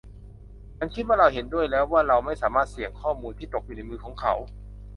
[0.77, 4.33] ฉันคิดว่าเราเห็นด้วยแล้วว่าเราไม่สามารถเสี่ยงข้อมูลที่ตกอยู่ในมือของเขา